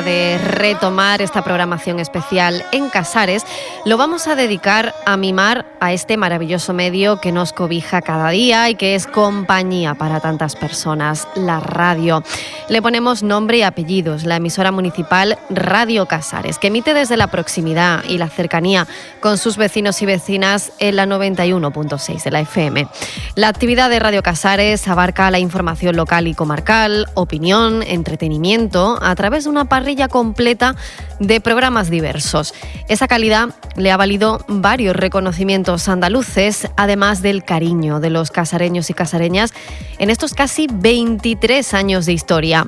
de 0.00 0.38
retomar 0.38 1.20
esta 1.20 1.42
programación 1.42 2.00
especial 2.00 2.64
en 2.72 2.88
Casares, 2.88 3.44
lo 3.84 3.98
vamos 3.98 4.26
a 4.26 4.34
dedicar 4.34 4.94
a 5.04 5.18
mimar 5.18 5.66
a 5.80 5.92
este 5.92 6.16
maravilloso 6.16 6.72
medio 6.72 7.20
que 7.20 7.32
nos 7.32 7.52
cobija 7.52 8.00
cada 8.00 8.30
día 8.30 8.70
y 8.70 8.76
que 8.76 8.94
es 8.94 9.06
compañía 9.06 9.94
para 9.94 10.20
tantas 10.20 10.56
personas, 10.56 11.28
la 11.34 11.60
radio. 11.60 12.22
Le 12.68 12.80
ponemos 12.80 13.22
nombre 13.22 13.58
y 13.58 13.62
apellidos, 13.62 14.24
la 14.24 14.36
emisora 14.36 14.72
municipal 14.72 15.36
Radio 15.50 16.06
Casares, 16.06 16.58
que 16.58 16.68
emite 16.68 16.94
desde 16.94 17.18
la 17.18 17.26
proximidad 17.26 18.04
y 18.08 18.16
la 18.16 18.28
cercanía 18.28 18.86
con 19.20 19.36
sus 19.36 19.56
vecinos 19.56 20.00
y 20.00 20.06
vecinas 20.06 20.72
en 20.78 20.96
la 20.96 21.06
91.6 21.06 22.22
de 22.22 22.30
la 22.30 22.40
FM. 22.40 22.86
La 23.34 23.48
actividad 23.48 23.90
de 23.90 23.98
Radio 23.98 24.22
Casares 24.22 24.86
abarca 24.88 25.30
la 25.30 25.40
información 25.40 25.96
local 25.96 26.28
y 26.28 26.34
comarcal, 26.34 27.08
opinión, 27.14 27.82
entretenimiento, 27.82 28.98
a 29.02 29.14
través 29.16 29.44
de 29.44 29.50
una 29.50 29.64
completa 30.08 30.76
de 31.20 31.40
programas 31.40 31.90
diversos. 31.90 32.54
Esa 32.88 33.08
calidad 33.08 33.50
le 33.76 33.90
ha 33.90 33.96
valido 33.96 34.44
varios 34.48 34.96
reconocimientos 34.96 35.88
andaluces, 35.88 36.68
además 36.76 37.22
del 37.22 37.44
cariño 37.44 38.00
de 38.00 38.10
los 38.10 38.30
casareños 38.30 38.90
y 38.90 38.94
casareñas 38.94 39.52
en 39.98 40.10
estos 40.10 40.34
casi 40.34 40.66
23 40.70 41.74
años 41.74 42.06
de 42.06 42.12
historia. 42.12 42.66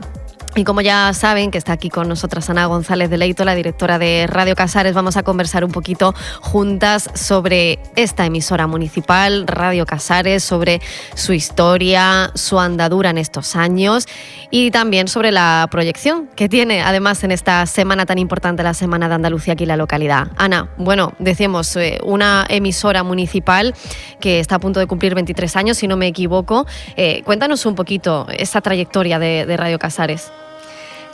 Y 0.57 0.63
como 0.63 0.83
ya 0.83 1.13
saben 1.15 1.51
que 1.51 1.59
está 1.59 1.73
aquí 1.73 1.91
con 1.91 2.09
nosotras 2.09 2.49
Ana 2.49 2.67
González 2.67 3.11
de 3.11 3.19
Leito, 3.19 3.45
la 3.45 3.57
directora 3.57 3.99
de 3.99 4.29
Radio 4.29 4.55
Casares, 4.55 4.95
vamos 4.95 5.17
a 5.17 5.25
conversar 5.25 5.65
un 5.65 5.73
poquito 5.73 6.15
juntas 6.41 7.11
sobre 7.15 7.81
esta 7.97 8.25
emisora 8.25 8.69
municipal, 8.69 9.49
Radio 9.49 9.85
Casares, 9.85 10.45
sobre 10.45 10.81
su 11.17 11.33
historia, 11.33 12.31
su 12.37 12.61
andadura 12.61 13.11
en 13.11 13.19
estos 13.19 13.57
años 13.57 14.07
y 14.53 14.71
también 14.71 15.09
sobre 15.09 15.33
la 15.33 15.67
proyección 15.73 16.29
que 16.37 16.49
tiene 16.49 16.83
además 16.83 17.25
en 17.25 17.33
esta 17.33 17.67
semana 17.67 18.07
tan 18.07 18.19
importante, 18.19 18.63
la 18.63 18.75
Semana 18.75 19.09
de 19.09 19.17
Andalucía 19.17 19.55
aquí 19.55 19.65
en 19.65 19.69
la 19.71 19.77
localidad. 19.77 20.29
Ana, 20.37 20.69
bueno, 20.77 21.15
decíamos, 21.19 21.75
eh, 21.75 21.99
una 22.05 22.47
emisora 22.49 23.03
municipal 23.03 23.75
que 24.21 24.39
está 24.39 24.55
a 24.55 24.59
punto 24.61 24.79
de 24.79 24.87
cumplir 24.87 25.17
23 25.17 25.57
años, 25.57 25.79
si 25.79 25.89
no 25.89 25.97
me 25.97 26.07
equivoco. 26.07 26.65
Eh, 26.97 27.23
cuéntanos 27.25 27.67
un 27.67 27.75
poquito 27.75 28.29
esa 28.39 28.61
trayectoria 28.61 29.19
de 29.19 29.57
Radio 29.57 29.81
Casares. 29.81 30.31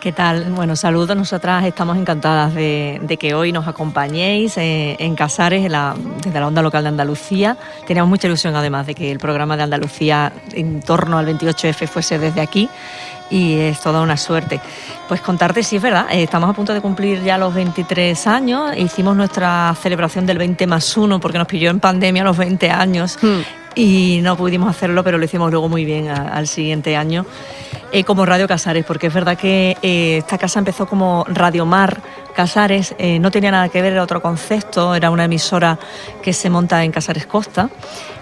¿Qué 0.00 0.12
tal? 0.12 0.44
Bueno, 0.52 0.76
saludos. 0.76 1.14
Nosotras 1.14 1.62
estamos 1.66 1.98
encantadas 1.98 2.54
de, 2.54 3.18
que 3.20 3.34
hoy 3.34 3.52
nos 3.52 3.68
acompañéis 3.68 4.56
eh, 4.56 4.96
en 4.98 5.14
Casares, 5.14 5.62
desde 5.62 6.40
la 6.40 6.46
onda 6.46 6.62
local 6.62 6.84
de 6.84 6.88
Andalucía. 6.88 7.58
Teníamos 7.86 8.08
mucha 8.08 8.26
ilusión 8.26 8.56
además 8.56 8.86
de 8.86 8.94
que 8.94 9.12
el 9.12 9.18
programa 9.18 9.58
de 9.58 9.64
Andalucía 9.64 10.32
en 10.52 10.80
torno 10.80 11.18
al 11.18 11.26
28F 11.26 11.86
fuese 11.86 12.18
desde 12.18 12.40
aquí 12.40 12.70
y 13.28 13.58
es 13.58 13.78
toda 13.80 14.00
una 14.00 14.16
suerte. 14.16 14.58
Pues 15.06 15.20
contarte, 15.20 15.62
sí 15.62 15.76
es 15.76 15.82
verdad, 15.82 16.06
eh, 16.10 16.22
estamos 16.22 16.48
a 16.48 16.54
punto 16.54 16.72
de 16.72 16.80
cumplir 16.80 17.22
ya 17.22 17.36
los 17.36 17.52
23 17.52 18.26
años, 18.26 18.74
hicimos 18.78 19.14
nuestra 19.14 19.74
celebración 19.82 20.24
del 20.24 20.38
20 20.38 20.66
más 20.66 20.96
1 20.96 21.20
porque 21.20 21.36
nos 21.36 21.46
pilló 21.46 21.68
en 21.68 21.78
pandemia 21.78 22.24
los 22.24 22.38
20 22.38 22.70
años 22.70 23.18
hmm. 23.20 23.40
Y 23.74 24.20
no 24.22 24.36
pudimos 24.36 24.68
hacerlo, 24.68 25.04
pero 25.04 25.18
lo 25.18 25.24
hicimos 25.24 25.50
luego 25.50 25.68
muy 25.68 25.84
bien 25.84 26.08
al 26.08 26.46
siguiente 26.46 26.96
año. 26.96 27.24
Eh, 27.92 28.04
como 28.04 28.24
Radio 28.24 28.46
Casares, 28.46 28.84
porque 28.84 29.08
es 29.08 29.14
verdad 29.14 29.36
que 29.36 29.76
eh, 29.82 30.18
esta 30.18 30.38
casa 30.38 30.60
empezó 30.60 30.86
como 30.86 31.24
Radio 31.28 31.66
Mar 31.66 32.00
Casares, 32.36 32.94
eh, 32.98 33.18
no 33.18 33.32
tenía 33.32 33.50
nada 33.50 33.68
que 33.68 33.82
ver, 33.82 33.94
era 33.94 34.04
otro 34.04 34.22
concepto, 34.22 34.94
era 34.94 35.10
una 35.10 35.24
emisora 35.24 35.76
que 36.22 36.32
se 36.32 36.50
monta 36.50 36.84
en 36.84 36.92
Casares 36.92 37.26
Costa 37.26 37.68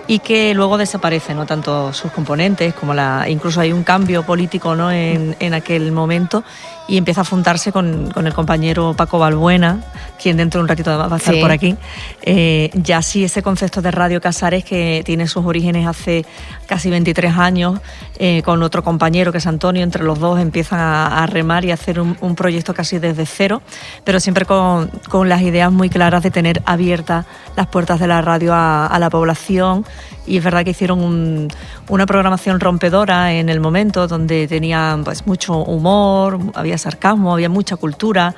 y 0.06 0.20
que 0.20 0.54
luego 0.54 0.78
desaparece, 0.78 1.34
no 1.34 1.44
tanto 1.44 1.92
sus 1.92 2.10
componentes 2.12 2.72
como 2.72 2.94
la, 2.94 3.26
incluso 3.28 3.60
hay 3.60 3.72
un 3.72 3.84
cambio 3.84 4.22
político 4.22 4.74
¿no? 4.74 4.90
en, 4.90 5.36
en 5.38 5.52
aquel 5.52 5.92
momento 5.92 6.44
y 6.88 6.96
empieza 6.96 7.20
a 7.20 7.24
fundarse 7.24 7.70
con, 7.70 8.10
con, 8.10 8.26
el 8.26 8.32
compañero 8.32 8.94
Paco 8.96 9.18
Balbuena, 9.18 9.84
quien 10.20 10.38
dentro 10.38 10.58
de 10.58 10.62
un 10.62 10.68
ratito 10.68 10.96
va 10.96 11.14
a 11.14 11.16
estar 11.18 11.38
por 11.38 11.50
aquí. 11.50 11.76
Eh, 12.22 12.70
ya 12.74 13.02
sí, 13.02 13.24
ese 13.24 13.42
concepto 13.42 13.82
de 13.82 13.90
Radio 13.90 14.20
Casares 14.22 14.64
que 14.64 15.02
tiene 15.04 15.28
sus 15.28 15.44
orígenes 15.44 15.86
hace 15.86 16.24
casi 16.66 16.88
23 16.88 17.36
años, 17.36 17.80
eh, 18.18 18.42
con 18.42 18.62
otro 18.62 18.82
compañero 18.82 19.32
que 19.32 19.38
es 19.38 19.46
Antonio, 19.46 19.82
entre 19.82 20.02
los 20.02 20.18
dos 20.18 20.40
empiezan 20.40 20.80
a, 20.80 21.26
remar 21.26 21.64
y 21.64 21.70
a 21.70 21.74
hacer 21.74 22.00
un, 22.00 22.16
un, 22.20 22.34
proyecto 22.34 22.72
casi 22.72 22.98
desde 22.98 23.26
cero, 23.26 23.60
pero 24.04 24.18
siempre 24.18 24.46
con, 24.46 24.88
con, 25.08 25.28
las 25.28 25.42
ideas 25.42 25.70
muy 25.70 25.90
claras 25.90 26.22
de 26.22 26.30
tener 26.30 26.62
abiertas 26.64 27.26
las 27.58 27.66
puertas 27.66 27.98
de 27.98 28.06
la 28.06 28.22
radio 28.22 28.54
a, 28.54 28.86
a 28.86 28.98
la 29.00 29.10
población. 29.10 29.84
Y 30.28 30.36
es 30.36 30.44
verdad 30.44 30.62
que 30.62 30.70
hicieron 30.70 31.48
una 31.88 32.06
programación 32.06 32.60
rompedora 32.60 33.32
en 33.32 33.48
el 33.48 33.60
momento 33.60 34.06
donde 34.06 34.46
tenían 34.46 35.02
pues 35.02 35.26
mucho 35.26 35.56
humor, 35.56 36.38
había 36.54 36.76
sarcasmo, 36.78 37.32
había 37.32 37.48
mucha 37.48 37.76
cultura. 37.76 38.34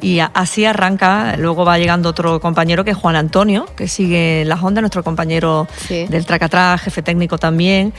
Y 0.00 0.18
así 0.18 0.64
arranca, 0.64 1.36
luego 1.36 1.64
va 1.64 1.78
llegando 1.78 2.08
otro 2.08 2.40
compañero 2.40 2.84
que 2.84 2.92
es 2.92 2.96
Juan 2.96 3.16
Antonio, 3.16 3.66
que 3.76 3.86
sigue 3.86 4.42
en 4.42 4.48
las 4.48 4.62
ondas, 4.62 4.82
nuestro 4.82 5.04
compañero 5.04 5.68
del 5.88 6.26
Tracatrá, 6.26 6.78
jefe 6.78 7.02
técnico 7.02 7.38
también, 7.38 7.92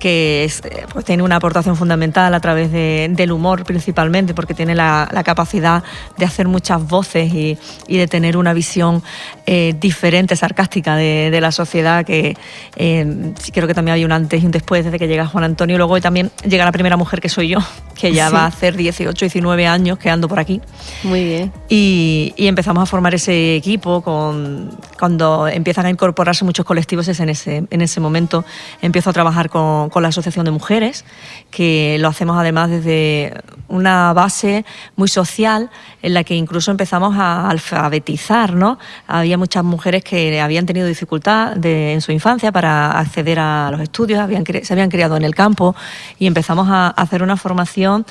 que 0.00 0.44
es, 0.44 0.62
pues, 0.92 1.04
tiene 1.04 1.22
una 1.22 1.36
aportación 1.36 1.76
fundamental 1.76 2.34
a 2.34 2.40
través 2.40 2.72
del 2.72 3.30
humor 3.30 3.64
principalmente, 3.64 4.34
porque 4.34 4.54
tiene 4.54 4.74
la, 4.74 5.08
capacidad 5.24 5.84
de 6.16 6.24
hacer 6.24 6.48
muchas 6.48 6.84
voces 6.88 7.32
y, 7.32 7.58
de 7.86 8.08
tener 8.08 8.36
una 8.36 8.54
visión 8.54 9.02
eh, 9.46 9.74
diferente, 9.78 10.09
sarcástica 10.36 10.96
de, 10.96 11.30
de 11.30 11.40
la 11.40 11.52
sociedad 11.52 12.04
que 12.04 12.36
eh, 12.76 13.32
creo 13.52 13.66
que 13.66 13.74
también 13.74 13.94
hay 13.94 14.04
un 14.04 14.12
antes 14.12 14.42
y 14.42 14.46
un 14.46 14.52
después 14.52 14.84
desde 14.84 14.98
que 14.98 15.08
llega 15.08 15.26
Juan 15.26 15.44
Antonio. 15.44 15.76
Luego 15.76 16.00
también 16.00 16.30
llega 16.46 16.64
la 16.64 16.72
primera 16.72 16.96
mujer 16.96 17.20
que 17.20 17.28
soy 17.28 17.48
yo, 17.48 17.58
que 17.94 18.12
ya 18.12 18.30
va 18.30 18.42
a 18.42 18.46
hacer 18.46 18.76
18, 18.76 19.24
19 19.24 19.66
años 19.66 19.98
que 19.98 20.10
ando 20.10 20.28
por 20.28 20.38
aquí. 20.38 20.60
Muy 21.02 21.24
bien. 21.24 21.52
Y, 21.68 22.34
empezamos 22.36 22.82
a 22.82 22.86
formar 22.86 23.14
ese 23.14 23.54
equipo 23.54 24.02
con, 24.02 24.76
cuando 24.98 25.46
empiezan 25.46 25.86
a 25.86 25.90
incorporarse 25.90 26.44
muchos 26.44 26.66
colectivos, 26.66 27.06
es 27.06 27.20
en 27.20 27.28
ese, 27.28 27.64
en 27.70 27.80
ese 27.80 28.00
momento 28.00 28.44
empiezo 28.82 29.10
a 29.10 29.12
trabajar 29.12 29.48
con, 29.48 29.88
con 29.88 30.02
la 30.02 30.08
Asociación 30.08 30.44
de 30.44 30.50
Mujeres, 30.50 31.04
que 31.50 31.96
lo 32.00 32.08
hacemos 32.08 32.36
además 32.36 32.70
desde 32.70 33.34
una 33.68 34.12
base 34.12 34.64
muy 34.96 35.08
social 35.08 35.70
en 36.02 36.14
la 36.14 36.24
que 36.24 36.34
incluso 36.34 36.72
empezamos 36.72 37.16
a 37.16 37.48
alfabetizar, 37.48 38.54
¿no? 38.54 38.78
Había 39.06 39.38
muchas 39.38 39.62
mujeres 39.62 39.99
que 40.02 40.40
habían 40.40 40.66
tenido 40.66 40.86
dificultad 40.86 41.64
en 41.64 42.00
su 42.00 42.12
infancia 42.12 42.52
para 42.52 42.98
acceder 42.98 43.38
a 43.38 43.70
los 43.70 43.80
estudios, 43.80 44.20
habían, 44.20 44.44
se 44.44 44.72
habían 44.72 44.90
criado 44.90 45.16
en 45.16 45.24
el 45.24 45.34
campo 45.34 45.74
y 46.18 46.26
empezamos 46.26 46.68
a 46.70 46.88
hacer 46.88 47.22
una 47.22 47.36
formación 47.36 48.06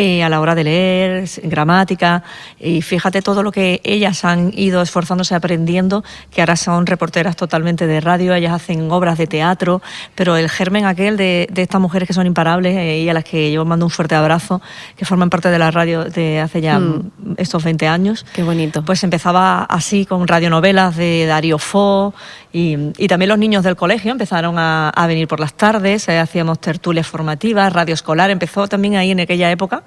eh, 0.00 0.22
a 0.22 0.28
la 0.28 0.40
hora 0.40 0.54
de 0.54 0.62
leer, 0.62 1.28
gramática, 1.42 2.22
y 2.60 2.82
fíjate 2.82 3.20
todo 3.20 3.42
lo 3.42 3.50
que 3.50 3.80
ellas 3.82 4.24
han 4.24 4.52
ido 4.54 4.80
esforzándose 4.80 5.34
aprendiendo, 5.34 6.04
que 6.30 6.40
ahora 6.40 6.54
son 6.54 6.86
reporteras 6.86 7.34
totalmente 7.34 7.88
de 7.88 8.00
radio, 8.00 8.32
ellas 8.32 8.52
hacen 8.52 8.92
obras 8.92 9.18
de 9.18 9.26
teatro, 9.26 9.82
pero 10.14 10.36
el 10.36 10.48
germen 10.48 10.84
aquel 10.84 11.16
de, 11.16 11.50
estas 11.56 11.80
mujeres 11.80 12.06
que 12.06 12.14
son 12.14 12.28
imparables 12.28 12.76
eh, 12.76 13.00
y 13.00 13.08
a 13.08 13.12
las 13.12 13.24
que 13.24 13.50
yo 13.50 13.64
mando 13.64 13.86
un 13.86 13.90
fuerte 13.90 14.14
abrazo, 14.14 14.62
que 14.96 15.04
forman 15.04 15.30
parte 15.30 15.48
de 15.48 15.58
la 15.58 15.72
radio 15.72 16.04
de 16.04 16.38
hace 16.38 16.60
ya 16.60 16.78
mm. 16.78 17.34
estos 17.36 17.64
20 17.64 17.88
años. 17.88 18.24
Qué 18.32 18.44
bonito. 18.44 18.84
Pues 18.84 19.02
empezaba 19.02 19.64
así 19.64 20.06
con 20.06 20.28
radionovelas 20.28 20.96
de 20.96 21.26
Darío 21.26 21.58
Fo 21.58 22.14
y, 22.52 23.08
también 23.08 23.28
los 23.28 23.38
niños 23.38 23.64
del 23.64 23.76
colegio 23.76 24.10
empezaron 24.10 24.56
a, 24.58 24.92
venir 25.06 25.28
por 25.28 25.40
las 25.40 25.54
tardes, 25.54 26.08
eh, 26.08 26.18
hacíamos 26.18 26.60
tertulias 26.60 27.06
formativas, 27.06 27.72
radio 27.72 27.94
escolar, 27.94 28.30
empezó 28.30 28.66
también 28.68 28.96
ahí 28.96 29.10
en 29.10 29.20
aquella 29.20 29.50
época 29.50 29.82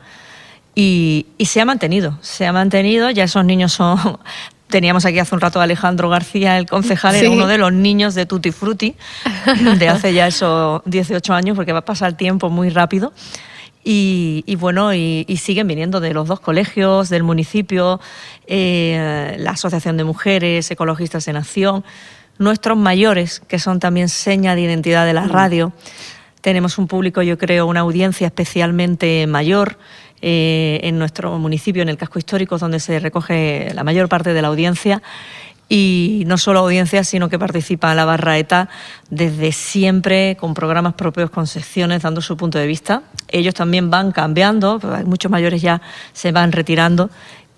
y, 0.76 1.26
se 1.40 1.62
ha 1.62 1.66
mantenido, 1.66 2.18
se 2.22 2.46
ha 2.46 2.54
mantenido, 2.54 3.10
ya 3.10 3.24
esos 3.24 3.46
niños 3.46 3.74
son... 3.74 3.98
Teníamos 4.68 5.04
aquí 5.06 5.20
hace 5.20 5.36
un 5.36 5.42
rato 5.42 5.60
a 5.60 5.64
Alejandro 5.64 6.08
García, 6.08 6.58
el 6.58 6.66
concejal, 6.66 7.14
era 7.16 7.30
uno 7.30 7.46
de 7.46 7.58
los 7.58 7.74
niños 7.74 8.16
de 8.16 8.26
Tutti 8.26 8.54
Frutti, 8.54 8.96
de 9.78 9.90
hace 9.90 10.14
ya 10.14 10.28
esos 10.28 10.82
18 10.86 11.34
años, 11.34 11.58
porque 11.58 11.74
va 11.74 11.80
a 11.80 11.86
pasar 11.86 12.12
el 12.12 12.16
tiempo 12.16 12.50
muy 12.50 12.70
rápido. 12.70 13.12
Y, 13.84 14.56
bueno, 14.60 14.94
y, 14.94 15.26
siguen 15.42 15.68
viniendo 15.68 16.00
de 16.00 16.14
los 16.14 16.26
dos 16.26 16.40
colegios, 16.40 17.10
del 17.10 17.24
municipio, 17.24 18.00
eh, 18.48 19.36
la 19.40 19.52
Asociación 19.52 19.98
de 19.98 20.06
Mujeres, 20.06 20.72
Ecologistas 20.72 21.28
en 21.28 21.36
Acción, 21.36 21.84
nuestros 22.42 22.78
mayores, 22.78 23.40
que 23.48 23.60
son 23.60 23.80
también 23.80 24.10
seña 24.10 24.56
de 24.56 24.62
identidad 24.62 25.06
de 25.06 25.14
la 25.14 25.26
mm. 25.26 25.30
radio. 25.30 25.74
Tenemos 26.42 26.78
un 26.78 26.88
público, 26.88 27.22
yo 27.22 27.38
creo, 27.38 27.68
una 27.68 27.82
audiencia 27.82 28.28
especialmente 28.28 29.28
mayor 29.28 29.78
eh, 30.22 30.80
en 30.84 30.98
nuestro 30.98 31.38
municipio, 31.38 31.84
en 31.84 31.90
el 31.90 31.98
casco 31.98 32.20
histórico, 32.20 32.58
donde 32.58 32.80
se 32.80 33.00
recoge 33.00 33.72
la 33.74 33.84
mayor 33.84 34.10
parte 34.10 34.34
de 34.34 34.42
la 34.42 34.48
audiencia. 34.48 35.02
Y 35.70 36.24
no 36.28 36.38
solo 36.38 36.60
audiencia, 36.60 37.06
sino 37.06 37.30
que 37.30 37.40
participa 37.40 37.96
la 37.96 38.04
Barraeta 38.04 38.68
desde 39.10 39.54
siempre 39.54 40.36
con 40.38 40.54
programas 40.54 40.96
propios, 40.96 41.30
con 41.30 41.48
secciones, 41.48 42.02
dando 42.02 42.22
su 42.22 42.36
punto 42.36 42.58
de 42.58 42.68
vista. 42.68 43.04
Ellos 43.30 43.54
también 43.54 43.90
van 43.90 44.12
cambiando, 44.12 44.82
muchos 45.06 45.32
mayores 45.32 45.62
ya 45.62 45.82
se 46.12 46.34
van 46.34 46.52
retirando 46.52 47.10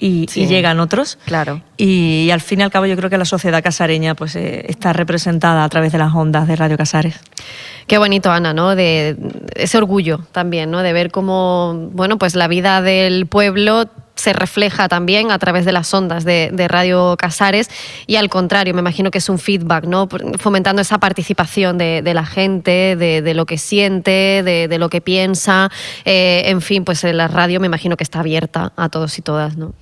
y, 0.03 0.25
llegan 0.47 0.79
otros. 0.81 1.17
Claro. 1.25 1.61
Y, 1.77 2.29
al 2.31 2.41
fin 2.41 2.59
y 2.59 2.63
al 2.63 2.71
cabo 2.71 2.85
yo 2.85 2.97
creo 2.97 3.09
que 3.09 3.17
la 3.17 3.25
sociedad 3.25 3.63
casareña 3.63 4.15
pues 4.15 4.35
eh, 4.35 4.65
está 4.67 4.91
representada 4.91 5.63
a 5.63 5.69
través 5.69 5.93
de 5.93 5.97
las 5.97 6.13
ondas 6.13 6.47
de 6.47 6.55
Radio 6.57 6.77
Casares. 6.77 7.19
Qué 7.87 7.97
bonito, 7.97 8.29
Ana, 8.31 8.53
¿no? 8.53 8.75
De 8.75 9.15
ese 9.55 9.77
orgullo 9.77 10.19
también, 10.33 10.71
¿no? 10.71 10.81
De 10.81 10.91
ver 10.91 11.09
cómo, 11.09 11.89
bueno, 11.93 12.17
pues 12.17 12.35
la 12.35 12.47
vida 12.47 12.81
del 12.81 13.27
pueblo 13.27 13.89
se 14.15 14.33
refleja 14.33 14.87
también 14.89 15.31
a 15.31 15.39
través 15.39 15.65
de 15.65 15.71
las 15.71 15.91
ondas 15.93 16.23
de, 16.23 16.67
Radio 16.67 17.15
Casares 17.17 17.69
y 18.05 18.17
al 18.17 18.29
contrario, 18.29 18.73
me 18.73 18.79
imagino 18.79 19.09
que 19.09 19.17
es 19.17 19.27
un 19.27 19.39
feedback, 19.39 19.85
¿no? 19.85 20.07
Fomentando 20.37 20.81
esa 20.81 20.97
participación 20.97 21.77
de, 21.77 22.01
la 22.13 22.25
gente, 22.25 22.95
de, 22.95 23.33
lo 23.33 23.45
que 23.45 23.57
siente, 23.57 24.43
de, 24.43 24.77
lo 24.77 24.89
que 24.89 25.01
piensa. 25.01 25.71
Eh, 26.05 26.43
en 26.45 26.61
fin, 26.61 26.83
pues 26.83 27.03
la 27.03 27.27
radio 27.27 27.59
me 27.59 27.67
imagino 27.67 27.97
que 27.97 28.03
está 28.03 28.19
abierta 28.19 28.73
a 28.75 28.89
todos 28.89 29.17
y 29.17 29.21
todas, 29.21 29.57
¿no? 29.57 29.73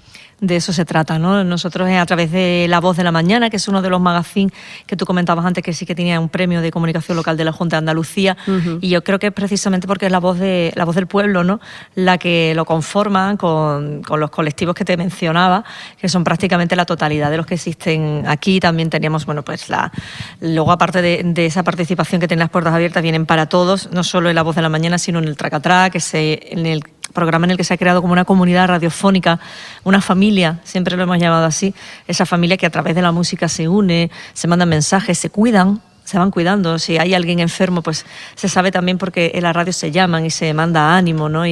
De 0.42 0.56
eso 0.56 0.74
se 0.74 0.86
trata, 0.86 1.20
¿no? 1.20 1.44
Nosotros 1.44 1.88
a 1.88 2.06
través 2.08 2.32
de 2.32 2.66
La 2.68 2.80
Voz 2.80 2.98
de 2.98 3.04
la 3.04 3.12
Mañana, 3.12 3.52
que 3.52 3.58
es 3.58 3.68
uno 3.68 3.82
de 3.82 3.90
los 3.90 4.02
magazines 4.02 4.52
que 4.88 4.98
tú 4.98 5.06
comentabas 5.06 5.46
antes, 5.46 5.64
que 5.64 5.72
sí 5.72 5.86
que 5.86 5.94
tenía 5.94 6.20
un 6.20 6.30
premio 6.30 6.62
de 6.62 6.72
comunicación 6.72 7.16
local 7.16 7.38
de 7.38 7.46
la 7.46 7.52
Junta 7.52 7.76
de 7.76 7.80
Andalucía, 7.80 8.36
y 8.82 8.90
yo 8.90 9.04
creo 9.04 9.20
que 9.20 9.28
es 9.28 9.34
precisamente 9.34 9.88
porque 9.88 10.08
es 10.08 10.12
la 10.12 10.20
voz 10.20 10.40
de 10.40 10.74
la 10.76 10.84
voz 10.84 10.96
del 10.96 11.06
pueblo, 11.06 11.44
¿no? 11.44 11.62
La 11.94 12.18
que 12.18 12.54
lo 12.56 12.66
conforma 12.66 13.38
con, 13.38 14.02
con 14.02 14.20
los 14.20 14.32
colectivos 14.32 14.74
que 14.74 14.84
te 14.84 14.98
mencionaba, 14.98 15.64
que 16.00 16.10
son 16.10 16.24
prácticamente 16.24 16.76
la 16.76 16.86
totalidad 16.86 17.30
de 17.30 17.38
los 17.38 17.46
que 17.46 17.54
existen 17.54 18.24
aquí. 18.28 18.60
También 18.60 18.90
teníamos, 18.90 19.28
bueno, 19.28 19.44
pues 19.44 19.70
la 19.70 19.92
luego 20.40 20.72
aparte 20.72 21.04
de, 21.04 21.22
de 21.24 21.46
esa 21.46 21.62
participación 21.62 22.20
que 22.20 22.28
tienen 22.28 22.42
las 22.42 22.50
puertas 22.50 22.74
abiertas, 22.74 23.04
vienen 23.04 23.28
para 23.28 23.46
todos, 23.46 23.90
no 23.92 24.04
solo 24.04 24.30
en 24.30 24.36
La 24.36 24.42
Voz 24.42 24.56
de 24.56 24.64
la 24.64 24.70
Mañana, 24.70 24.98
sino 24.98 25.20
en 25.20 25.26
el 25.26 25.38
Tracatrá, 25.38 25.92
que 25.92 26.00
se 26.00 26.40
en 26.52 26.66
el 26.66 26.84
programa 27.12 27.46
en 27.46 27.52
el 27.52 27.58
que 27.58 27.64
se 27.64 27.74
ha 27.74 27.78
creado 27.78 28.02
como 28.02 28.14
una 28.14 28.26
comunidad 28.26 28.68
radiofónica, 28.68 29.40
una 29.84 30.02
familia, 30.02 30.60
siempre 30.64 30.96
lo 30.98 31.04
hemos 31.04 31.20
llamado 31.20 31.46
así, 31.46 31.74
esa 32.08 32.26
familia 32.26 32.58
que 32.58 32.66
a 32.66 32.70
través 32.70 32.96
de 32.96 33.02
la 33.02 33.12
música 33.12 33.48
se 33.48 33.68
une, 33.68 34.12
se 34.34 34.48
mandan 34.48 34.70
mensajes, 34.70 35.18
se 35.18 35.30
cuidan, 35.30 35.82
se 36.04 36.18
van 36.18 36.32
cuidando. 36.32 36.78
Si 36.80 36.98
hay 36.98 37.14
alguien 37.14 37.40
enfermo, 37.40 37.82
pues 37.82 38.06
se 38.36 38.50
sabe 38.50 38.72
también 38.72 38.98
porque 38.98 39.32
en 39.36 39.44
la 39.44 39.54
radio 39.54 39.72
se 39.72 39.92
llaman 39.92 40.26
y 40.26 40.30
se 40.30 40.54
manda 40.54 40.98
ánimo, 40.98 41.30
¿no? 41.30 41.46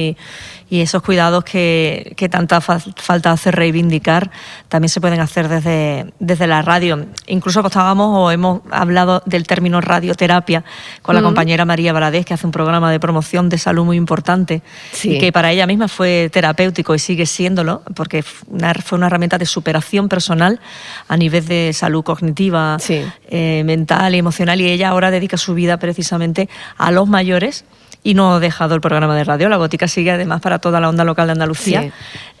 Y 0.70 0.80
esos 0.80 1.02
cuidados 1.02 1.42
que, 1.42 2.14
que 2.16 2.28
tanta 2.28 2.60
falta 2.60 3.32
hace 3.32 3.50
reivindicar 3.50 4.30
también 4.68 4.88
se 4.88 5.00
pueden 5.00 5.20
hacer 5.20 5.48
desde, 5.48 6.12
desde 6.20 6.46
la 6.46 6.62
radio. 6.62 7.06
Incluso 7.26 7.58
apostábamos 7.60 8.16
o 8.16 8.30
hemos 8.30 8.62
hablado 8.70 9.20
del 9.26 9.48
término 9.48 9.80
radioterapia 9.80 10.64
con 11.02 11.16
la 11.16 11.22
compañera 11.22 11.64
María 11.64 11.92
Valadez, 11.92 12.24
que 12.24 12.34
hace 12.34 12.46
un 12.46 12.52
programa 12.52 12.90
de 12.92 13.00
promoción 13.00 13.48
de 13.48 13.58
salud 13.58 13.84
muy 13.84 13.96
importante 13.96 14.62
y 15.02 15.18
que 15.18 15.32
para 15.32 15.50
ella 15.50 15.66
misma 15.66 15.88
fue 15.88 16.30
terapéutico 16.32 16.94
y 16.94 17.00
sigue 17.00 17.26
siéndolo, 17.26 17.82
porque 17.96 18.22
fue 18.22 18.96
una 18.96 19.06
herramienta 19.06 19.38
de 19.38 19.46
superación 19.46 20.08
personal 20.08 20.60
a 21.08 21.16
nivel 21.16 21.46
de 21.46 21.72
salud 21.72 22.04
cognitiva, 22.04 22.76
eh, 22.88 23.62
mental 23.64 24.14
y 24.14 24.18
emocional, 24.18 24.60
y 24.60 24.68
ella 24.68 24.90
ahora 24.90 25.10
dedica 25.10 25.36
su 25.36 25.54
vida 25.54 25.78
precisamente 25.78 26.48
a 26.78 26.92
los 26.92 27.08
mayores 27.08 27.64
y 28.02 28.14
no 28.14 28.34
ha 28.34 28.40
dejado 28.40 28.74
el 28.74 28.80
programa 28.80 29.14
de 29.16 29.24
radio. 29.24 29.48
La 29.48 29.56
Gótica 29.56 29.88
sigue 29.88 30.10
además 30.10 30.40
para 30.40 30.58
toda 30.58 30.80
la 30.80 30.88
onda 30.88 31.04
local 31.04 31.26
de 31.26 31.32
Andalucía. 31.32 31.92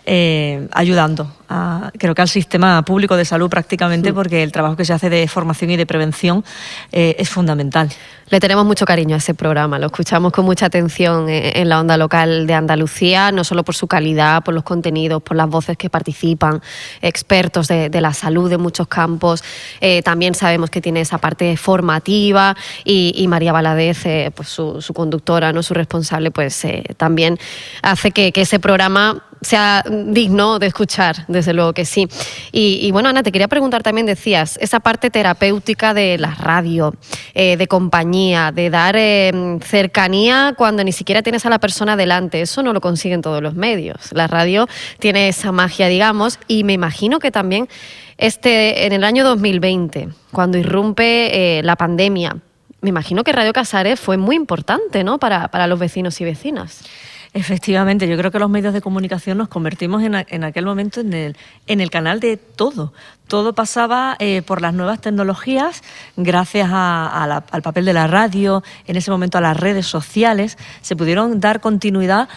Eh, 0.06 0.66
ayudando, 0.72 1.30
a, 1.50 1.90
creo 1.98 2.14
que 2.14 2.22
al 2.22 2.28
sistema 2.28 2.82
público 2.82 3.16
de 3.16 3.26
salud 3.26 3.50
prácticamente, 3.50 4.14
porque 4.14 4.42
el 4.42 4.50
trabajo 4.50 4.74
que 4.74 4.86
se 4.86 4.94
hace 4.94 5.10
de 5.10 5.28
formación 5.28 5.70
y 5.70 5.76
de 5.76 5.84
prevención 5.84 6.42
eh, 6.90 7.16
es 7.18 7.28
fundamental. 7.28 7.90
Le 8.30 8.40
tenemos 8.40 8.64
mucho 8.64 8.86
cariño 8.86 9.14
a 9.14 9.18
ese 9.18 9.34
programa, 9.34 9.78
lo 9.78 9.86
escuchamos 9.86 10.32
con 10.32 10.46
mucha 10.46 10.66
atención 10.66 11.26
en 11.28 11.68
la 11.68 11.80
onda 11.80 11.96
local 11.96 12.46
de 12.46 12.54
Andalucía, 12.54 13.30
no 13.30 13.44
solo 13.44 13.62
por 13.62 13.74
su 13.74 13.88
calidad, 13.88 14.42
por 14.42 14.54
los 14.54 14.62
contenidos, 14.62 15.20
por 15.22 15.36
las 15.36 15.48
voces 15.48 15.76
que 15.76 15.90
participan, 15.90 16.62
expertos 17.02 17.68
de, 17.68 17.90
la 18.00 18.14
salud 18.14 18.48
de 18.48 18.56
muchos 18.56 18.86
campos. 18.86 19.44
Eh, 19.80 20.02
también 20.02 20.34
sabemos 20.34 20.70
que 20.70 20.80
tiene 20.80 21.00
esa 21.00 21.18
parte 21.18 21.56
formativa 21.56 22.56
y, 22.84 23.26
María 23.28 23.52
Valadez, 23.52 24.32
pues 24.34 24.48
su, 24.48 24.92
conductora, 24.94 25.52
no 25.52 25.62
su 25.62 25.74
responsable, 25.74 26.30
pues 26.30 26.64
también 26.96 27.38
hace 27.82 28.12
que 28.12 28.32
ese 28.34 28.60
programa 28.60 29.24
sea 29.42 29.82
digno 29.88 30.58
de 30.58 30.66
escuchar, 30.66 31.24
desde 31.28 31.52
luego 31.52 31.72
que 31.72 31.84
sí. 31.84 32.08
Y, 32.52 32.90
bueno, 32.92 33.08
Ana, 33.08 33.22
te 33.22 33.32
quería 33.32 33.48
preguntar 33.48 33.82
también, 33.82 34.06
decías, 34.06 34.58
esa 34.60 34.80
parte 34.80 35.10
terapéutica 35.10 35.94
de 35.94 36.18
la 36.18 36.34
radio, 36.34 36.94
eh, 37.34 37.56
de 37.56 37.66
compañía, 37.66 38.52
de 38.52 38.70
dar 38.70 38.96
eh, 38.96 39.58
cercanía 39.62 40.54
cuando 40.56 40.84
ni 40.84 40.92
siquiera 40.92 41.22
tienes 41.22 41.46
a 41.46 41.50
la 41.50 41.58
persona 41.58 41.96
delante, 41.96 42.40
eso 42.40 42.62
no 42.62 42.72
lo 42.72 42.80
consiguen 42.80 43.22
todos 43.22 43.42
los 43.42 43.54
medios. 43.54 44.12
La 44.12 44.26
radio 44.26 44.68
tiene 44.98 45.28
esa 45.28 45.52
magia, 45.52 45.88
digamos, 45.88 46.38
y 46.46 46.64
me 46.64 46.72
imagino 46.72 47.18
que 47.18 47.30
también 47.30 47.68
este, 48.18 48.86
en 48.86 48.92
el 48.92 49.04
año 49.04 49.24
2020, 49.24 50.10
cuando 50.32 50.58
irrumpe 50.58 51.58
eh, 51.58 51.62
la 51.62 51.76
pandemia, 51.76 52.36
me 52.82 52.88
imagino 52.88 53.24
que 53.24 53.32
Radio 53.32 53.52
Casares 53.52 54.00
fue 54.00 54.16
muy 54.16 54.36
importante 54.36 55.04
¿no? 55.04 55.18
para, 55.18 55.48
para 55.48 55.66
los 55.66 55.78
vecinos 55.78 56.20
y 56.20 56.24
vecinas. 56.24 56.82
Efectivamente, 57.32 58.08
yo 58.08 58.16
creo 58.16 58.32
que 58.32 58.40
los 58.40 58.50
medios 58.50 58.74
de 58.74 58.80
comunicación 58.80 59.38
nos 59.38 59.46
convertimos 59.46 60.02
en, 60.02 60.44
aquel 60.44 60.64
momento 60.64 61.00
en 61.00 61.12
el, 61.12 61.36
en 61.68 61.80
el 61.80 61.88
canal 61.88 62.18
de 62.18 62.36
todo, 62.36 62.92
todo 63.28 63.52
pasaba 63.52 64.16
eh, 64.18 64.42
por 64.42 64.60
las 64.60 64.74
nuevas 64.74 65.00
tecnologías, 65.00 65.84
gracias 66.16 66.68
al 66.72 67.62
papel 67.62 67.84
de 67.84 67.92
la 67.92 68.08
radio, 68.08 68.64
en 68.88 68.96
ese 68.96 69.12
momento 69.12 69.38
a 69.38 69.40
las 69.40 69.56
redes 69.56 69.86
sociales, 69.86 70.58
se 70.80 70.96
pudieron 70.96 71.38
dar 71.38 71.60
continuidad 71.60 72.28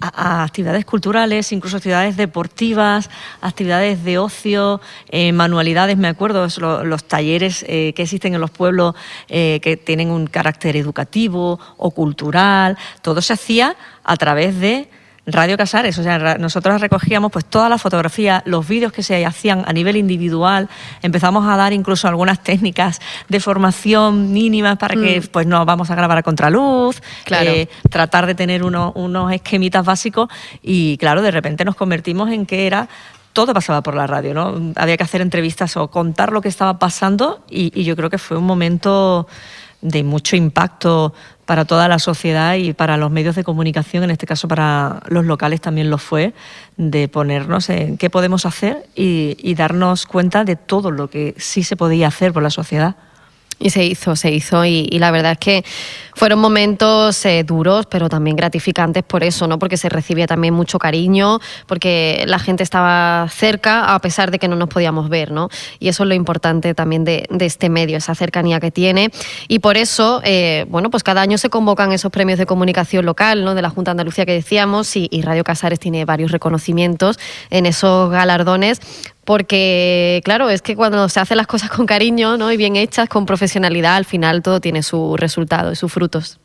a, 0.00 0.44
actividades 0.44 0.84
culturales, 0.84 1.52
incluso 1.52 1.76
actividades 1.76 2.16
deportivas, 2.16 3.10
actividades 3.40 4.04
de 4.04 4.18
ocio, 4.18 4.80
eh, 5.10 5.32
manualidades, 5.32 5.96
me 5.96 6.08
acuerdo, 6.08 6.46
los, 6.84 7.04
talleres 7.04 7.64
eh, 7.68 7.92
que 7.94 8.02
existen 8.02 8.34
en 8.34 8.40
los 8.40 8.50
pueblos 8.50 8.94
que 9.28 9.80
tienen 9.84 10.10
un 10.10 10.26
carácter 10.26 10.76
educativo 10.76 11.58
o 11.76 11.90
cultural, 11.90 12.76
todo 13.02 13.22
se 13.22 13.32
hacía 13.32 13.76
a 14.04 14.16
través 14.16 14.58
de 14.60 14.88
Radio 15.32 15.56
Casares, 15.56 15.98
o 15.98 16.02
sea, 16.02 16.38
nosotros 16.38 16.80
recogíamos 16.80 17.30
pues 17.30 17.44
todas 17.44 17.68
las 17.70 17.80
fotografías, 17.80 18.42
los 18.46 18.66
vídeos 18.66 18.92
que 18.92 19.02
se 19.02 19.24
hacían 19.24 19.64
a 19.66 19.72
nivel 19.72 19.96
individual, 19.96 20.68
empezamos 21.02 21.46
a 21.46 21.56
dar 21.56 21.72
incluso 21.72 22.08
algunas 22.08 22.42
técnicas 22.42 23.00
de 23.28 23.40
formación 23.40 24.32
mínimas 24.32 24.78
para 24.78 24.94
que 24.94 25.20
mm. 25.20 25.26
pues 25.28 25.46
nos 25.46 25.64
vamos 25.66 25.90
a 25.90 25.94
grabar 25.94 26.18
a 26.18 26.22
contraluz, 26.22 27.02
eh, 27.26 27.68
tratar 27.88 28.26
de 28.26 28.34
tener 28.34 28.62
unos 28.62 29.32
esquemitas 29.32 29.84
básicos 29.84 30.28
y 30.62 30.96
claro, 30.98 31.22
de 31.22 31.30
repente 31.30 31.64
nos 31.64 31.76
convertimos 31.76 32.30
en 32.30 32.46
que 32.46 32.66
era 32.66 32.88
todo 33.32 33.54
pasaba 33.54 33.80
por 33.80 33.94
la 33.94 34.08
radio, 34.08 34.34
¿no? 34.34 34.72
Había 34.74 34.96
que 34.96 35.04
hacer 35.04 35.20
entrevistas 35.20 35.76
o 35.76 35.88
contar 35.88 36.32
lo 36.32 36.40
que 36.40 36.48
estaba 36.48 36.80
pasando 36.80 37.44
y 37.48 37.84
yo 37.84 37.94
creo 37.94 38.10
que 38.10 38.18
fue 38.18 38.36
un 38.36 38.44
momento 38.44 39.28
de 39.82 40.02
mucho 40.02 40.36
impacto 40.36 41.14
para 41.46 41.64
toda 41.64 41.88
la 41.88 41.98
sociedad 41.98 42.54
y 42.54 42.74
para 42.74 42.96
los 42.96 43.10
medios 43.10 43.34
de 43.34 43.42
comunicación, 43.42 44.04
en 44.04 44.10
este 44.10 44.26
caso 44.26 44.46
para 44.46 45.02
los 45.08 45.24
locales 45.24 45.60
también 45.60 45.90
lo 45.90 45.98
fue, 45.98 46.32
de 46.76 47.08
ponernos 47.08 47.70
en 47.70 47.96
qué 47.96 48.08
podemos 48.08 48.46
hacer 48.46 48.86
y, 48.94 49.54
darnos 49.54 50.06
cuenta 50.06 50.44
de 50.44 50.54
todo 50.56 50.90
lo 50.90 51.10
que 51.10 51.34
sí 51.38 51.64
se 51.64 51.76
podía 51.76 52.08
hacer 52.08 52.32
por 52.32 52.42
la 52.42 52.50
sociedad. 52.50 52.96
Y 53.58 53.70
se 53.70 53.84
hizo, 53.84 54.16
se 54.16 54.30
hizo. 54.30 54.64
Y, 54.64 54.86
la 54.98 55.10
verdad 55.10 55.32
es 55.32 55.38
que 55.38 55.64
fueron 56.20 56.38
momentos 56.38 57.24
eh, 57.24 57.44
duros, 57.44 57.86
pero 57.86 58.10
también 58.10 58.36
gratificantes 58.36 59.02
por 59.02 59.24
eso, 59.24 59.46
¿no? 59.46 59.58
Porque 59.58 59.78
se 59.78 59.88
recibía 59.88 60.26
también 60.26 60.52
mucho 60.52 60.78
cariño, 60.78 61.38
porque 61.66 62.24
la 62.26 62.38
gente 62.38 62.62
estaba 62.62 63.26
cerca 63.30 63.94
a 63.94 63.98
pesar 64.00 64.30
de 64.30 64.38
que 64.38 64.46
no 64.46 64.54
nos 64.54 64.68
podíamos 64.68 65.08
ver, 65.08 65.32
¿no? 65.32 65.48
Y 65.78 65.88
eso 65.88 66.02
es 66.02 66.10
lo 66.10 66.14
importante 66.14 66.74
también 66.74 67.04
de, 67.04 67.26
este 67.40 67.70
medio, 67.70 67.96
esa 67.96 68.14
cercanía 68.14 68.60
que 68.60 68.70
tiene. 68.70 69.10
Y 69.48 69.60
por 69.60 69.78
eso, 69.78 70.20
eh, 70.22 70.66
bueno, 70.68 70.90
pues 70.90 71.02
cada 71.02 71.22
año 71.22 71.38
se 71.38 71.48
convocan 71.48 71.90
esos 71.92 72.12
premios 72.12 72.38
de 72.38 72.44
comunicación 72.44 73.06
local, 73.06 73.42
¿no? 73.42 73.54
De 73.54 73.62
la 73.62 73.70
Junta 73.70 73.88
de 73.88 73.92
Andalucía 73.92 74.26
que 74.26 74.34
decíamos, 74.34 74.94
y, 74.96 75.08
y 75.10 75.22
Radio 75.22 75.42
Casares 75.42 75.80
tiene 75.80 76.04
varios 76.04 76.32
reconocimientos 76.32 77.18
en 77.48 77.64
esos 77.64 78.10
galardones 78.10 78.82
porque 79.30 80.20
claro, 80.24 80.50
es 80.50 80.60
que 80.60 80.74
cuando 80.74 81.08
se 81.08 81.20
hacen 81.20 81.36
las 81.36 81.46
cosas 81.46 81.70
con 81.70 81.86
cariño 81.86 82.36
¿no? 82.36 82.50
y 82.50 82.56
bien 82.56 82.74
hechas, 82.74 83.08
con 83.08 83.26
profesionalidad, 83.26 83.94
al 83.94 84.04
final 84.04 84.42
todo 84.42 84.60
tiene 84.60 84.82
su 84.82 85.16
resultado 85.16 85.70
y 85.70 85.76
sus 85.76 85.92
frutos. 86.10 86.40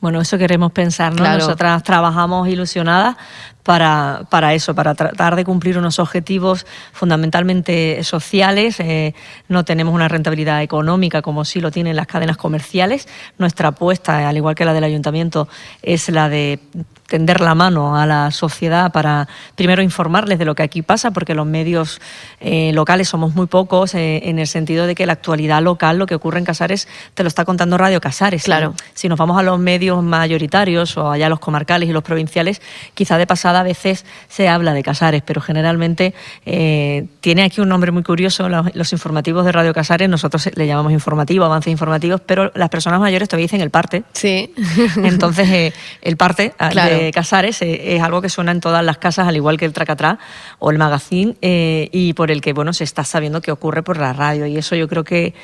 Bueno, 0.00 0.20
eso 0.20 0.38
queremos 0.38 0.72
pensar, 0.72 1.12
¿no? 1.12 1.24
Nosotras 1.24 1.82
trabajamos 1.82 2.48
ilusionadas 2.48 3.16
para, 3.62 4.22
para, 4.30 4.54
eso, 4.54 4.74
para 4.74 4.94
tratar 4.94 5.36
de 5.36 5.44
cumplir 5.44 5.78
unos 5.78 5.98
objetivos 5.98 6.66
fundamentalmente 6.92 8.02
sociales. 8.02 8.80
Eh, 8.80 9.14
no 9.48 9.64
tenemos 9.64 9.94
una 9.94 10.08
rentabilidad 10.08 10.62
económica 10.62 11.22
como 11.22 11.44
sí 11.44 11.60
lo 11.60 11.70
tienen 11.70 11.96
las 11.96 12.06
cadenas 12.06 12.36
comerciales. 12.36 13.08
Nuestra 13.36 13.68
apuesta, 13.68 14.28
al 14.28 14.36
igual 14.36 14.54
que 14.54 14.64
la 14.64 14.72
del 14.72 14.84
ayuntamiento, 14.84 15.48
es 15.82 16.08
la 16.08 16.28
de 16.28 16.60
tender 17.08 17.40
la 17.40 17.54
mano 17.54 17.96
a 17.96 18.06
la 18.06 18.30
sociedad 18.30 18.92
para 18.92 19.28
primero 19.54 19.82
informarles 19.82 20.38
de 20.38 20.44
lo 20.44 20.54
que 20.54 20.62
aquí 20.62 20.82
pasa, 20.82 21.10
porque 21.10 21.34
los 21.34 21.46
medios 21.46 22.00
eh, 22.38 22.70
locales 22.74 23.08
somos 23.08 23.34
muy 23.34 23.46
pocos 23.46 23.94
eh, 23.94 24.28
en 24.28 24.38
el 24.38 24.46
sentido 24.46 24.86
de 24.86 24.94
que 24.94 25.06
la 25.06 25.14
actualidad 25.14 25.62
local, 25.62 25.98
lo 25.98 26.06
que 26.06 26.14
ocurre 26.14 26.38
en 26.38 26.44
Casares, 26.44 26.86
te 27.14 27.22
lo 27.22 27.28
está 27.28 27.46
contando 27.46 27.78
Radio 27.78 28.00
Casares. 28.00 28.44
Claro. 28.44 28.74
Si 28.92 29.08
nos 29.08 29.18
vamos 29.18 29.38
a 29.38 29.42
los 29.42 29.58
medios 29.58 30.02
mayoritarios 30.04 30.98
o 30.98 31.10
allá 31.10 31.30
los 31.30 31.40
comarcales 31.40 31.88
y 31.88 31.92
los 31.92 32.04
provinciales, 32.04 32.60
quizá 32.92 33.16
de 33.16 33.26
pasada 33.26 33.57
a 33.60 33.62
veces 33.62 34.04
se 34.28 34.48
habla 34.48 34.72
de 34.72 34.82
Casares, 34.82 35.22
pero 35.24 35.40
generalmente 35.40 36.14
eh, 36.46 37.06
tiene 37.20 37.42
aquí 37.42 37.60
un 37.60 37.68
nombre 37.68 37.90
muy 37.92 38.02
curioso, 38.02 38.48
los, 38.48 38.92
informativos 38.92 39.44
de 39.44 39.52
Radio 39.52 39.74
Casares, 39.74 40.08
nosotros 40.08 40.48
le 40.54 40.66
llamamos 40.66 40.92
informativo, 40.92 41.44
avances 41.44 41.70
informativos, 41.70 42.20
pero 42.20 42.50
las 42.54 42.68
personas 42.68 43.00
mayores 43.00 43.28
todavía 43.28 43.44
dicen 43.44 43.60
el 43.60 43.70
parte. 43.70 44.04
Sí. 44.12 44.52
Entonces, 44.96 45.74
el 46.02 46.16
parte 46.16 46.54
ah, 46.58 46.70
claro 46.70 46.96
de 46.96 47.10
Casares 47.12 47.60
eh, 47.62 47.96
es 47.96 48.02
algo 48.02 48.22
que 48.22 48.28
suena 48.28 48.52
en 48.52 48.60
todas 48.60 48.84
las 48.84 48.98
casas, 48.98 49.28
al 49.28 49.36
igual 49.36 49.58
que 49.58 49.64
el 49.64 49.72
Tracatrá 49.72 50.18
o 50.58 50.70
el 50.70 50.78
Magazine, 50.78 51.36
eh, 51.42 51.88
y 51.92 52.12
por 52.14 52.30
el 52.30 52.40
que 52.40 52.52
bueno 52.52 52.72
se 52.72 52.84
está 52.84 53.04
sabiendo 53.04 53.40
que 53.40 53.52
ocurre 53.52 53.82
por 53.82 53.98
la 53.98 54.12
radio. 54.12 54.46
Y 54.46 54.56
eso 54.56 54.76
yo 54.76 54.88
creo 54.88 55.04
que 55.04 55.34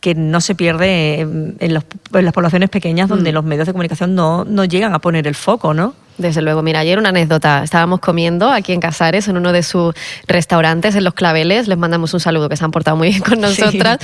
que 0.00 0.14
no 0.14 0.40
se 0.40 0.54
pierde 0.54 1.20
en, 1.20 1.74
las 1.74 1.84
poblaciones 2.32 2.70
pequeñas 2.70 3.08
donde 3.08 3.30
mm. 3.30 3.34
los 3.34 3.44
medios 3.44 3.66
de 3.66 3.72
comunicación 3.72 4.14
no, 4.14 4.44
no 4.44 4.64
llegan 4.64 4.94
a 4.94 4.98
poner 4.98 5.26
el 5.26 5.34
foco, 5.34 5.74
¿no? 5.74 5.94
Desde 6.20 6.42
luego, 6.42 6.62
mira, 6.62 6.80
ayer 6.80 6.98
una 6.98 7.08
anécdota. 7.08 7.62
Estábamos 7.64 8.00
comiendo 8.00 8.50
aquí 8.50 8.72
en 8.72 8.80
Casares, 8.80 9.26
en 9.28 9.38
uno 9.38 9.52
de 9.52 9.62
sus 9.62 9.94
restaurantes, 10.26 10.94
en 10.94 11.04
Los 11.04 11.14
Claveles. 11.14 11.66
Les 11.66 11.78
mandamos 11.78 12.12
un 12.12 12.20
saludo, 12.20 12.48
que 12.48 12.56
se 12.56 12.64
han 12.64 12.70
portado 12.70 12.96
muy 12.96 13.08
bien 13.08 13.22
con 13.22 13.40
nosotras. 13.40 13.98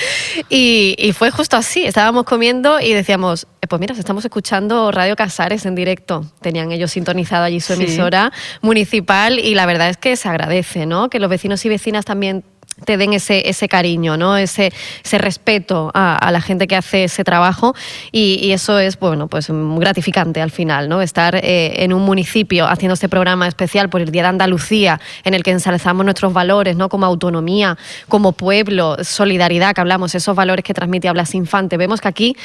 Y, 0.49 1.13
fue 1.13 1.31
justo 1.31 1.57
así. 1.57 1.85
Estábamos 1.85 2.25
comiendo 2.25 2.81
y 2.81 2.95
decíamos, 2.95 3.47
eh, 3.61 3.67
pues 3.67 3.81
mira, 3.81 3.95
estamos 3.95 4.25
escuchando 4.25 4.91
Radio 4.93 5.15
Casares 5.15 5.67
en 5.67 5.75
directo. 5.75 6.25
Tenían 6.41 6.73
ellos 6.73 6.91
sintonizado 6.91 7.45
allí 7.45 7.61
su 7.61 7.75
emisora 7.75 8.33
municipal 8.63 9.39
y 9.39 9.55
la 9.55 9.67
verdad 9.67 9.91
es 9.91 9.99
que 9.99 10.17
se 10.17 10.29
agradece, 10.29 10.87
¿no? 10.87 11.11
Que 11.11 11.21
los 11.21 11.29
vecinos 11.29 11.65
y 11.67 11.69
vecinas 11.69 12.05
también 12.07 12.45
te 12.85 12.97
den 12.97 13.15
ese, 13.15 13.49
ese 13.49 13.69
cariño, 13.69 14.17
¿no? 14.17 14.37
ese, 14.37 14.73
ese 15.03 15.19
respeto 15.19 15.91
a, 15.95 16.31
la 16.31 16.41
gente 16.41 16.67
que 16.67 16.77
hace 16.77 17.05
ese 17.05 17.25
trabajo 17.25 17.75
y, 18.13 18.53
eso 18.53 18.79
es 18.79 18.99
bueno, 18.99 19.29
pues 19.29 19.49
gratificante 19.51 20.41
al 20.41 20.51
final, 20.51 20.89
¿no? 20.89 21.01
estar 21.03 21.37
eh, 21.37 21.83
en 21.83 21.93
un 21.93 22.03
municipio 22.03 22.67
haciendo 22.67 22.95
este 22.95 23.09
programa 23.09 23.49
especial 23.49 23.89
por 23.89 24.01
el 24.01 24.11
Día 24.11 24.23
de 24.23 24.29
Andalucía 24.29 25.01
en 25.25 25.35
el 25.35 25.43
que 25.43 25.51
ensalzamos 25.51 26.05
nuestros 26.05 26.33
valores 26.33 26.77
¿no? 26.77 26.89
como 26.89 27.07
autonomía, 27.07 27.79
como 28.09 28.33
pueblo, 28.33 28.97
solidaridad, 29.03 29.75
que 29.75 29.81
hablamos, 29.81 30.15
esos 30.15 30.37
valores 30.37 30.65
que 30.65 30.75
transmite 30.75 31.09
Hablas 31.09 31.35
Infante. 31.35 31.77
Vemos 31.77 32.01
que 32.01 32.09
aquí 32.09 32.37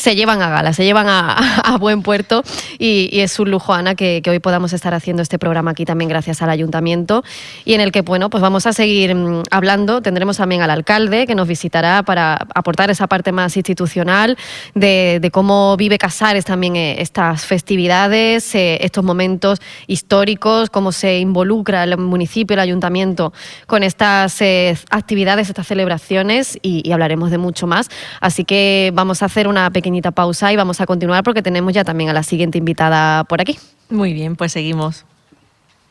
se 0.00 0.16
llevan 0.16 0.40
a 0.40 0.48
gala, 0.48 0.72
se 0.72 0.84
llevan 0.84 1.06
a, 1.08 1.76
buen 1.80 2.02
puerto 2.02 2.42
y, 2.78 3.20
es 3.20 3.38
un 3.38 3.50
lujo, 3.50 3.74
Ana, 3.74 3.94
que, 3.94 4.22
hoy 4.26 4.38
podamos 4.38 4.72
estar 4.72 4.94
haciendo 4.94 5.22
este 5.22 5.38
programa 5.38 5.72
aquí 5.72 5.84
también 5.84 6.08
gracias 6.08 6.40
al 6.42 6.50
ayuntamiento 6.50 7.22
y 7.64 7.74
en 7.74 7.80
el 7.80 7.92
que, 7.92 8.00
bueno, 8.00 8.30
pues 8.30 8.40
vamos 8.40 8.66
a 8.66 8.72
seguir 8.72 9.14
mm, 9.14 9.42
hablando. 9.50 10.00
Tendremos 10.00 10.38
también 10.38 10.62
al 10.62 10.70
alcalde 10.70 11.26
que 11.26 11.34
nos 11.34 11.46
visitará 11.46 12.02
para 12.02 12.46
aportar 12.54 12.90
esa 12.90 13.06
parte 13.06 13.30
más 13.30 13.56
institucional 13.56 14.38
de, 14.74 15.30
cómo 15.32 15.76
vive 15.76 15.98
Casares 15.98 16.46
también 16.46 16.76
eh, 16.76 17.02
estas 17.02 17.44
festividades, 17.44 18.54
eh, 18.54 18.78
estos 18.80 19.04
momentos 19.04 19.60
históricos, 19.86 20.70
cómo 20.70 20.92
se 20.92 21.18
involucra 21.18 21.84
el 21.84 21.98
municipio, 21.98 22.54
el 22.54 22.60
ayuntamiento 22.60 23.32
con 23.66 23.82
estas 23.82 24.40
eh, 24.40 24.76
actividades, 24.90 25.48
estas 25.48 25.66
celebraciones 25.66 26.58
y, 26.62 26.88
y 26.88 26.92
hablaremos 26.92 27.30
de 27.30 27.38
mucho 27.38 27.66
más. 27.66 27.90
Así 28.20 28.44
que 28.44 28.92
vamos 28.94 29.22
a 29.22 29.26
hacer 29.26 29.46
una 29.46 29.70
pequeña 29.70 29.89
pausa 30.10 30.52
y 30.52 30.56
vamos 30.56 30.80
a 30.80 30.86
continuar 30.86 31.24
porque 31.24 31.42
tenemos 31.42 31.72
ya 31.72 31.84
también 31.84 32.10
a 32.10 32.12
la 32.12 32.22
siguiente 32.22 32.58
invitada 32.58 33.24
por 33.24 33.40
aquí. 33.40 33.58
Muy 33.90 34.12
bien, 34.12 34.36
pues 34.36 34.52
seguimos. 34.52 35.04